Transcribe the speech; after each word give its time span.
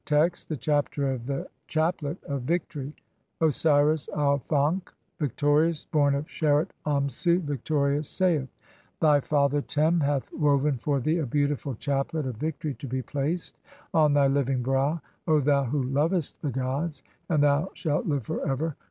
Text: 0.03 0.49
The 0.49 0.57
Chapter 0.57 1.11
of 1.11 1.27
the 1.27 1.47
Chapi.et 1.67 2.17
of 2.23 2.41
Victory, 2.41 2.91
(i) 3.39 3.45
Osiris 3.45 4.09
Auf 4.09 4.51
ankh, 4.51 4.91
victorious, 5.19 5.85
born 5.85 6.15
of 6.15 6.25
Sheret 6.25 6.69
Amsu, 6.87 7.37
victorious, 7.41 8.09
saith:— 8.09 8.49
"Thy 8.99 9.19
father 9.19 9.61
Tern 9.61 9.99
hath 9.99 10.33
woven 10.33 10.79
for 10.79 10.99
thee 10.99 11.19
a 11.19 11.27
beautiful 11.27 11.75
chaplet 11.75 12.25
of 12.25 12.37
"victory 12.37 12.73
[to 12.79 12.87
be 12.87 13.03
placed] 13.03 13.59
on 13.93 14.13
[thy] 14.15 14.25
living 14.25 14.63
brow, 14.63 14.99
O 15.27 15.39
thou 15.39 15.65
who 15.65 15.83
lovest 15.83 16.41
"the 16.41 16.49
gods, 16.49 17.01
(2) 17.27 17.35
and 17.35 17.43
thou 17.43 17.69
shalt 17.75 18.07
live 18.07 18.25
for 18.25 18.43
ever. 18.49 18.75